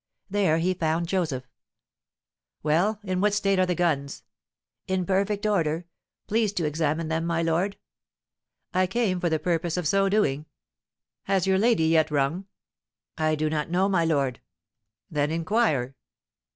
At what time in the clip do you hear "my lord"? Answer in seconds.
7.23-7.77, 13.87-14.41